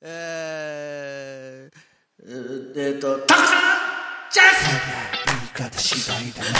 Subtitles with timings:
[0.00, 3.58] えー、えー、と、タカさん
[4.30, 4.68] チャス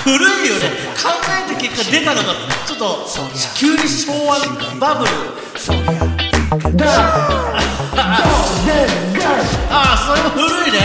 [0.02, 0.62] 古いよね。
[1.00, 2.34] 考えた結果出たのが、
[2.66, 3.06] ちょっと、
[3.56, 4.40] 急に昭和
[4.80, 5.10] バブル。
[9.70, 10.76] ああ、それも古いね。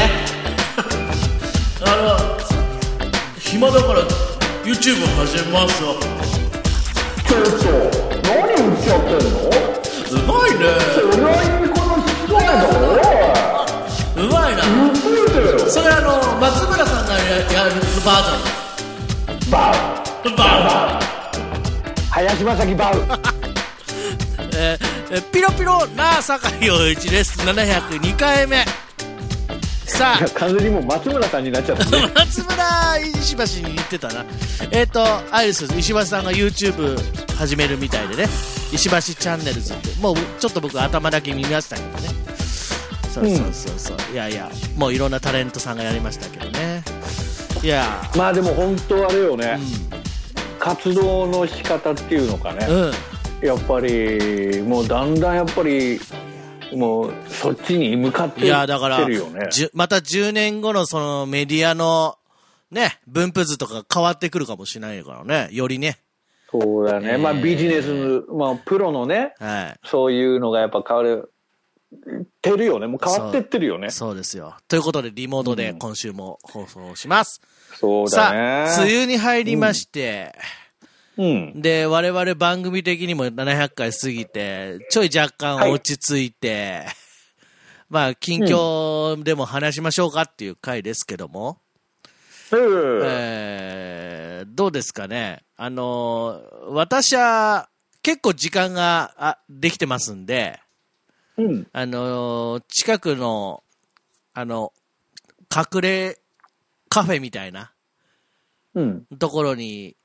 [1.82, 2.38] あの、
[3.40, 4.02] 暇だから
[4.64, 5.96] YouTube 始めますよ。
[7.26, 7.66] ちょっと
[8.22, 9.40] 何言っちゃってんの
[10.12, 11.63] うまいね。
[14.16, 14.64] うまいな。
[15.70, 20.36] それあの、松村さんがややるバージバウョン。
[20.36, 21.00] バ
[22.12, 23.20] 林正樹バウー
[24.56, 27.40] えーえピロピロな酒井陽一です。
[27.40, 28.66] 702回目。
[29.86, 34.26] さあ、完全にもう松村さんになっちゃったね 松村石橋に言ってたな。
[34.72, 37.00] えっ、と、あれで石橋さんが YouTube
[37.38, 38.28] 始めるみたいでね。
[38.72, 39.90] 石橋チャンネルズって。
[40.02, 42.23] もうちょっと僕頭だけ見ましたけどね。
[43.14, 43.98] そうそうそうそう。
[44.12, 46.84] いやいや、もういろんなタレントさんがやりましたけどね。
[47.62, 49.60] いや、まあでも本当あれよね、
[50.58, 53.48] 活動の仕方っていうのかね、うん。
[53.48, 56.00] やっぱりもうだんだんやっぱり
[56.74, 62.18] もうそっちに向かっていや、だから、ってるよねまた10年後のそのメディアの、
[62.72, 65.50] ね、分布図とか変わってくるかもしれないからね。
[65.52, 66.00] よりね。
[66.52, 69.80] そうだね、えーまあビジネスまあプロのねはい。
[69.86, 71.33] そういうのがやっぱ変わる
[72.42, 72.88] てるよね。
[72.88, 73.90] もう変わってってるよね。
[73.90, 74.56] そうですよ。
[74.68, 77.42] ということで、リモートで今週も放送します。
[77.76, 78.40] そうさだね。
[78.70, 80.36] あ、梅雨に入りまして、
[81.18, 81.62] うん。
[81.62, 86.86] で、我々番組的にも700回過ぎて、ちょい若干落ち着いて、
[87.90, 91.60] まあ、近況でも話しましょうかっていう回ですけども、
[92.52, 93.02] うん。
[93.06, 95.44] えーどうですかね。
[95.56, 97.70] あのー私は
[98.02, 100.60] 結構時間があできてますんで、
[101.38, 101.68] うん。
[101.72, 103.64] あのー近くの、
[104.34, 104.74] あの、
[105.54, 106.20] 隠れ
[106.90, 107.72] カフェみたいな。
[108.76, 109.06] うん。
[109.20, 109.96] ところに、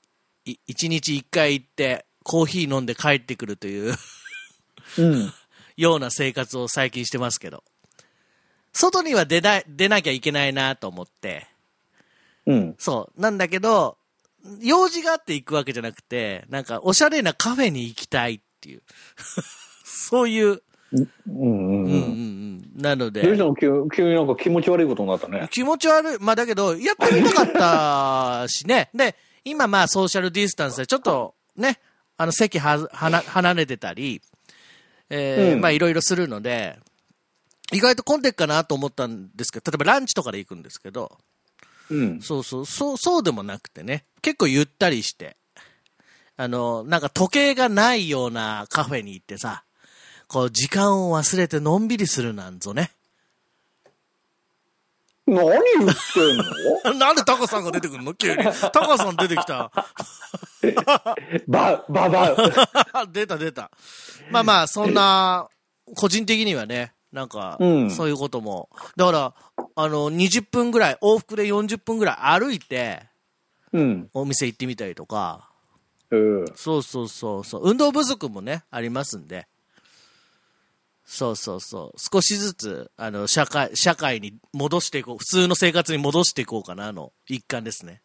[0.44, 3.94] い一日一回行って、コーヒー飲んで帰ってくるという。
[4.98, 5.32] うん。
[5.76, 7.62] ような生活を最近してますけど、
[8.72, 11.46] 外には出な出なきゃいけないなと思って、
[12.46, 12.74] うん。
[12.78, 13.20] そう。
[13.20, 13.98] なんだけど、
[14.60, 18.82] 用事があって行くわけじゃなくて、なんか、おしゃれなカフェに行きたいっていう。
[19.84, 20.62] そういう、
[20.92, 22.82] うんうんうんうんうん。
[22.82, 26.18] なので、どうしたの急急になんか気持ち悪いことになったね気持ち悪い？
[26.20, 28.90] まあだけど、やってみたかったしね。
[28.94, 31.78] で、今まあソーシャルディスタンスでちょっとね、
[32.16, 34.22] あの席は、はな、離れてたり、
[35.10, 36.78] えーうんまあいろいろするので、
[37.72, 41.18] 意外と混んでっかなと思ったんですけど、例えばランチとかで行くんですけど、
[41.90, 45.36] うんそうそう、そう、そうでもなくてね、結構ゆったりして、
[46.36, 49.64] あの、なんか時計がないようなカフェに行ってさ、
[50.28, 52.90] こう時間を忘れてのんびりするなんぞね。
[55.26, 56.36] 何言ってん
[56.92, 56.94] の？
[56.98, 58.14] なんでタカさんが出てくるの？
[58.14, 58.42] 急に。
[58.44, 59.70] タカさん出てきた。
[61.46, 62.36] バババウ
[63.12, 63.70] 出た出た。
[64.30, 65.48] まあまあ、そんな、
[65.96, 68.68] 個人的にはね、なんかう、んそういうことも。
[68.96, 69.34] だから、
[69.76, 73.02] あの、20分ぐらい、往復で40分ぐらい歩いて、
[73.72, 75.50] うんお店行ってみたりとか、
[76.10, 79.46] うんそうそうそうそう、運動不足もね、ありますんで、
[81.10, 88.02] そうそうそう、少しずつ、あの、社会、社会に戻していこう、普通の生活に戻していこうかなの一環ですね。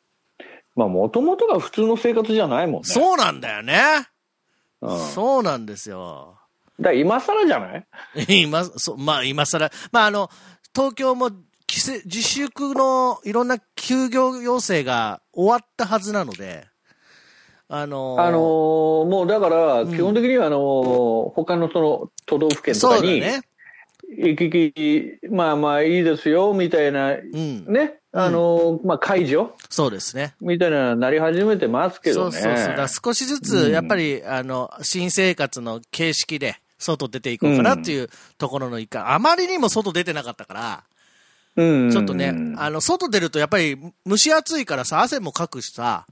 [0.74, 4.08] まあもともとが普通の生活じゃないもんねそうなんだよね。
[4.82, 6.40] うんそうなんですよ。
[6.80, 7.86] だから今更じゃない？
[8.42, 10.30] 今、そう、まあ今更、まああの、
[10.74, 11.30] 東京も
[11.68, 16.68] 自粛のいろんな休業要請が終わったはずなので、
[17.76, 23.22] あのーあのーもうだから基本的にはあのー他のその都道府県とかに。
[24.16, 27.66] 行き来まあまあいいですよみたいなうん。
[27.66, 29.56] ねあのーまあ解除？
[29.72, 30.36] そうですね。
[30.40, 32.76] みたいなのなり始めてますけどねそうそう。
[32.76, 39.12] だ少しずつ、やっぱり、あの、新生活の形式で、外出ていこうかなっていうところの一環。
[39.12, 40.84] あまりにも外出てなかったから、
[41.56, 46.06] うんちょっとね、あの、外出るとやっぱり蒸し暑いからさ、汗もかくしさ、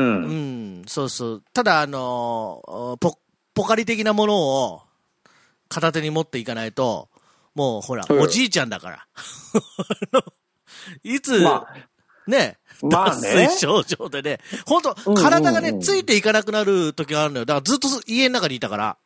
[0.00, 1.42] うんうん、そうそう。
[1.52, 3.18] ただ、あの、ポ、
[3.54, 4.82] ポカリ的なものを
[5.68, 7.08] 片手に持っていかないと、
[7.54, 9.06] もうほら、うんおじいちゃんだから。
[11.02, 11.66] いつ、ま
[12.26, 17.44] ね、まあね脱水症状でね、本当うんうんうん体がね、ついていかなくなる時があるのよ。
[17.44, 18.96] だからずっと家の中にいたから。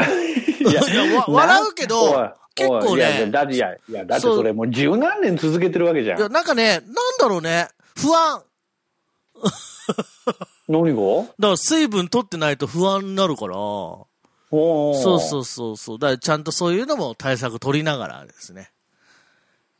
[0.00, 6.82] いや いやわ笑うけど結構ねおいいやいやだっていやいやだってそれもう十何年続けてるわけじゃいや、んなんかね、なん
[7.18, 8.42] だろうね、不安。
[10.68, 11.22] 何が？
[11.22, 13.54] だから水分取ってないと不安になるから。
[13.54, 14.06] そ
[14.50, 15.98] うそうそうそう。
[15.98, 18.70] だからちゃんとそういうのも対策取りながらですね。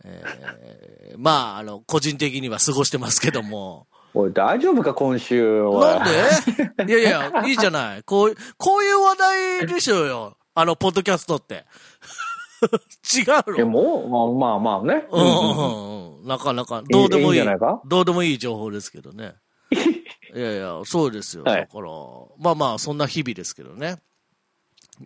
[0.05, 3.87] えー、まあ、あの、個人的には過ごしてますけども。
[4.15, 5.99] おい、大丈夫か、今週は。
[5.99, 6.93] なんで？
[6.95, 8.03] いやいや、 いいじゃない。
[8.05, 10.37] こういう、こういう話題でしょうよ。
[10.55, 11.65] あの、ポッドキャストって。
[13.17, 15.07] 違うえ、のもう、まあまあまあね。
[15.11, 16.27] うんうんうん。
[16.27, 17.81] なかなか、どうでもいいいいんじゃないか？
[17.87, 19.35] どうでもいい情報ですけどね。
[20.35, 21.45] いやいや、そうですよ。
[21.45, 21.91] はいだから、
[22.39, 23.97] まあまあ、そんな日々ですけどね。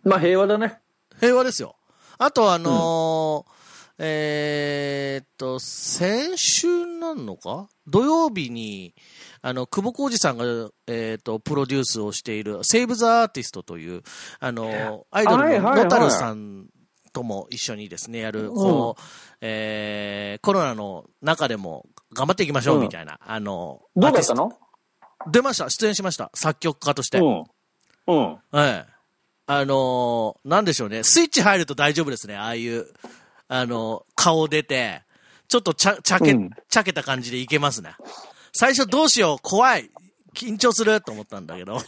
[0.03, 0.79] まあ平和だね。
[1.19, 1.75] 平和ですよ。
[2.17, 3.63] あと、あのー
[3.99, 7.69] えーっと、先週なのか？
[7.85, 8.95] 土曜日に、
[9.43, 10.45] あの、久保浩二さんが、
[10.87, 14.01] えーっと、プロデュースをしている、セーブ・ザ・アーティストという、
[14.39, 16.65] あの、アイドルのはいはいはいノタルさん
[17.13, 18.97] とも一緒にですね、やる、この、
[19.41, 24.57] えーコロナの中でも頑張っていきましょうみたいな、あの、どうだったの？
[25.31, 25.69] 出ました。
[25.69, 26.29] 出演しました。
[26.33, 27.19] 作曲家として。
[27.19, 27.43] うん。
[28.07, 28.37] うん。
[28.51, 28.85] はい。
[29.45, 31.03] あのーなんでしょうね。
[31.03, 32.35] スイッチ入ると大丈夫ですね。
[32.37, 32.87] ああいう、
[33.47, 35.01] あのー顔出て、
[35.47, 37.95] ちょっとちゃ、ちゃけ、うんちゃけた感じでいけますね。
[38.53, 39.91] 最初どうしよう、怖い、
[40.33, 41.79] 緊張すると思ったんだけど。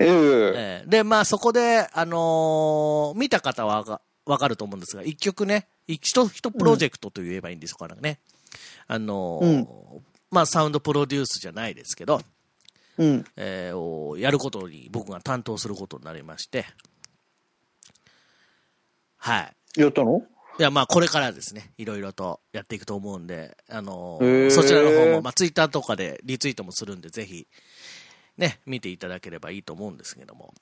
[0.00, 8.18] ええええで、まあそこで、あのー見た方はわかると思うんですが、一曲ね、一一プロジェクトと言えばいいんでしょうかね。
[8.88, 9.66] あのー
[10.30, 12.20] まあサウンドプロデュースじゃないですけど、
[12.98, 13.24] うん。
[13.36, 16.64] えーをやることに僕が担当することになりまして、
[19.16, 19.80] はい。
[19.80, 20.22] やったの？
[20.58, 27.48] いや、まあ、これからですね、いろいろとやっていくと思うんで、あのへーそちらの方も、まあ、ツイッターとかでリツイートもするんで、ぜひ、
[28.36, 30.54] ね、見ていただければいいと思うんですけども。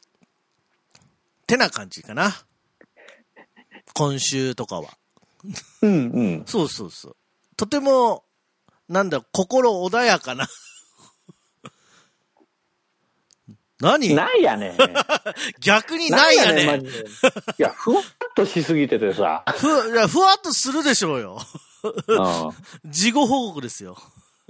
[1.46, 2.32] てな感じかな。
[3.92, 4.88] 今週とかは。
[5.82, 6.44] うんうん。
[6.46, 7.16] そうそうそう。
[7.56, 8.24] とても、
[8.88, 10.46] なんだ、心穏やかな。
[13.82, 14.14] 何？
[14.14, 14.76] ないやね。
[15.60, 16.66] 逆にないやね。
[16.66, 17.02] マジでい
[17.58, 18.04] や、ふわっ
[18.36, 19.42] としすぎててさ。
[19.56, 21.38] ふ、いや、ふわっとするでしょうよ。
[21.82, 23.98] う事後報告ですよ。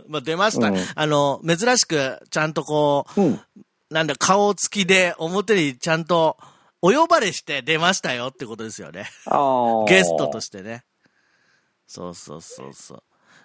[0.06, 0.68] まあ、出ました。
[0.68, 3.24] うんあの、珍しく、ちゃんとこう、ん。
[3.24, 3.40] うん。
[3.90, 6.36] なんだ、顔つきで表にちゃんと、
[6.82, 9.08] お呼ばれして出ましたよってことですよね。
[9.88, 10.84] ゲストとしてね。
[11.86, 13.02] そうそうそうそう。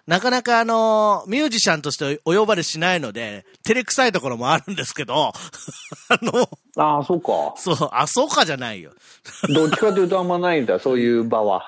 [0.08, 5.34] なかなかあのミュージシャンとしてお呼ばれしないので、照れくさいところもあるんですけど、
[6.08, 7.54] あの、ああ、そうか。
[7.58, 8.94] そう、あ、そうかじゃないよ。
[9.54, 11.64] どっちかというとあんまないんだ、そういう場は。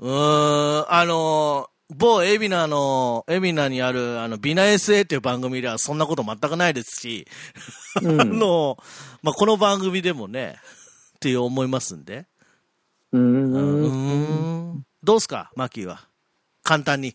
[0.00, 7.28] うーん、あの某海老名の、海老名にある、あの、ビナ SA っていう番組ではそんなこと全くないですし、
[8.02, 8.78] うん あの、
[9.22, 10.56] まあ、この番組でもね、
[11.16, 12.26] っていう思いますんで。
[13.12, 13.20] うー。
[13.20, 14.86] うんん。
[15.02, 16.08] どうすか、マキーは。
[16.62, 17.14] 簡単に。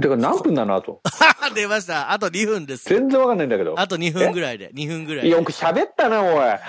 [0.00, 1.00] てか何分なのあと。
[1.54, 2.12] 出ました。
[2.12, 2.88] あと2分です。
[2.88, 3.74] 全然わかんないんだけど。
[3.78, 5.30] あと2分ぐらいで、2分ぐらいで。
[5.30, 6.38] よく喋ったな、おい。
[6.38, 6.60] さ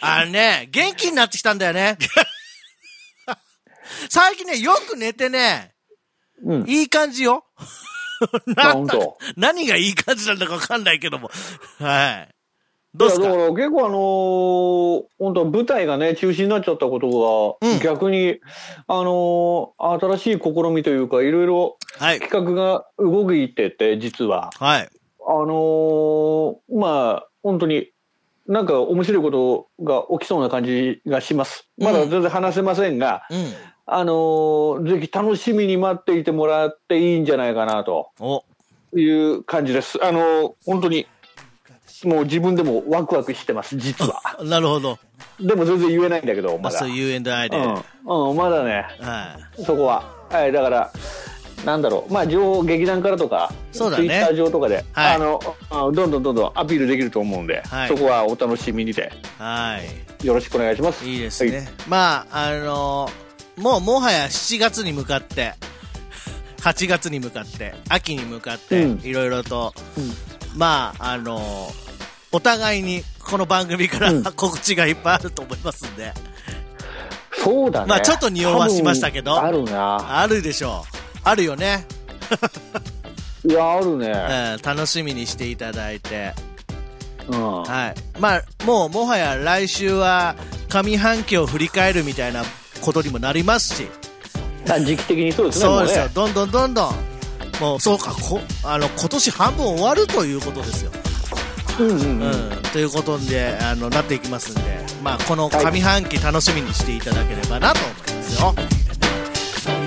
[0.00, 1.96] あのね、元気になってきたんだよね。
[4.10, 5.72] 最近ね、よく寝てね、
[6.44, 6.68] うん。
[6.68, 7.44] いい感じよ。
[9.36, 11.30] 何がいい感じなんだかわかんないけども。
[11.78, 12.34] はい。
[12.94, 13.28] どうすか？
[13.28, 18.40] だから結構あのー本当舞台がね、中止になっちゃったことが、うん逆に、
[18.86, 22.20] あのー新しい試みというか、いろいろはい。
[22.20, 24.50] 企画が動いてて、実は。
[24.58, 24.88] はい。
[25.26, 27.88] あのーまあ、本当に、
[28.46, 31.68] なんか面白いことが起きそうな感じがします。
[31.76, 33.36] まだ全然話せませんが、うん。
[33.84, 38.44] あのーぜひ楽しみに待っていてもらっていいんじゃないかなとお、
[38.94, 39.98] いう感じです。
[40.02, 41.06] あのー本当に、
[42.04, 44.22] もう自分でもワクワクしてます、実は。
[44.44, 44.98] なるほど。
[45.40, 46.78] でも全然言えないんだけど、まだ。
[46.78, 47.56] そういう U&I で。
[47.56, 48.86] はうん、うん、まだね、
[49.58, 49.64] い。
[49.64, 50.04] そこは。
[50.30, 50.92] はい、だから、
[51.64, 55.40] なんだろう、まあ、上劇団からとか、そうだねツイッター上とかで、はいあの、
[55.70, 59.78] あどんどんどんどんアピールできると思うんで、はいそこはお楽しみにで、は
[60.22, 60.26] い。
[60.26, 61.04] よろしくお願いします。
[61.04, 61.68] いいですね。
[61.88, 63.08] まあ、あの
[63.56, 65.54] もうもはや7月に向かって、
[66.62, 71.40] 8月に向かって、秋に向かって、うんいろいろと、うんまあ、あの
[72.30, 76.12] お互いにこの番組から、うん告知がいっぱいあると思いますんで、
[77.42, 77.86] そうだね。
[77.86, 80.20] まあちょっと匂わしましたけどあるな。
[80.20, 80.98] あるでしょう。
[81.24, 81.86] あるよね。
[83.48, 84.56] いや、あるうん、ね。
[84.62, 86.34] 楽しみにしていただいて。
[87.28, 87.62] うん。
[87.62, 88.20] はい。
[88.20, 90.34] まあ、もう、もはや来週は、
[90.68, 92.42] 上半期を振り返るみたいな
[92.80, 93.86] ことにもなりますし、
[94.68, 96.94] あ時期的にそうですね、そうですよ、もどんどんどんどん、
[97.60, 100.90] もう、そうか、こあの今年半分終わるということですよ。
[101.78, 102.58] うんうんううん。
[102.58, 104.60] ん、ということで、あのなっていきますんで、
[105.02, 108.54] まあ、この上半期楽しみにしていただければなと思いますよ。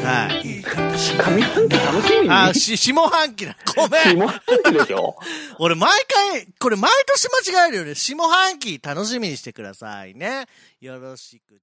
[0.03, 0.61] はい。
[0.61, 1.37] 上半
[1.69, 2.29] 期楽しみに？
[2.29, 3.55] あ、し、下半期な。
[3.75, 4.17] ごめん。
[4.17, 5.15] 下半期でしょ？
[5.59, 5.89] 俺毎
[6.33, 7.95] 回、これ毎年間違えるよね。
[7.95, 10.45] 下半期楽しみにしてくださいね。
[10.79, 11.61] よろしく。